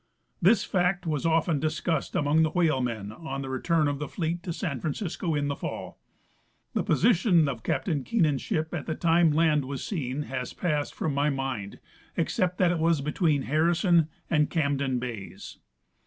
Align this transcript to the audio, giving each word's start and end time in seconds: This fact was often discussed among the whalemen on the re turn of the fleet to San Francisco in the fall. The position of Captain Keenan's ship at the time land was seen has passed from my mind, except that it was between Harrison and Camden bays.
This 0.41 0.63
fact 0.63 1.05
was 1.05 1.27
often 1.27 1.59
discussed 1.59 2.15
among 2.15 2.41
the 2.41 2.49
whalemen 2.49 3.11
on 3.11 3.43
the 3.43 3.51
re 3.51 3.61
turn 3.61 3.87
of 3.87 3.99
the 3.99 4.07
fleet 4.07 4.41
to 4.41 4.51
San 4.51 4.79
Francisco 4.79 5.35
in 5.35 5.47
the 5.47 5.55
fall. 5.55 5.99
The 6.73 6.81
position 6.81 7.47
of 7.47 7.61
Captain 7.61 8.03
Keenan's 8.03 8.41
ship 8.41 8.73
at 8.73 8.87
the 8.87 8.95
time 8.95 9.29
land 9.31 9.65
was 9.65 9.85
seen 9.85 10.23
has 10.23 10.53
passed 10.53 10.95
from 10.95 11.13
my 11.13 11.29
mind, 11.29 11.77
except 12.17 12.57
that 12.57 12.71
it 12.71 12.79
was 12.79 13.01
between 13.01 13.43
Harrison 13.43 14.09
and 14.27 14.49
Camden 14.49 14.97
bays. 14.97 15.59